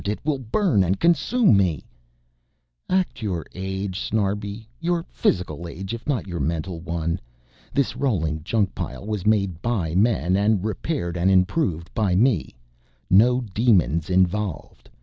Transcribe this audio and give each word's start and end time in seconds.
It 0.07 0.25
will 0.25 0.39
burn 0.39 0.83
and 0.83 0.99
consume 0.99 1.55
me" 1.55 1.85
"Act 2.89 3.21
your 3.21 3.45
age, 3.53 3.99
Snarbi, 3.99 4.65
your 4.79 5.03
physical 5.11 5.67
age 5.67 5.93
if 5.93 6.07
not 6.07 6.25
your 6.25 6.39
mental 6.39 6.79
one. 6.79 7.19
This 7.71 7.95
rolling 7.95 8.41
junk 8.43 8.73
pile 8.73 9.05
was 9.05 9.27
made 9.27 9.61
by 9.61 9.93
men 9.93 10.35
and 10.35 10.65
repaired 10.65 11.17
and 11.17 11.29
improved 11.29 11.93
by 11.93 12.15
me, 12.15 12.55
no 13.11 13.41
demons 13.41 14.09
involved. 14.09 14.89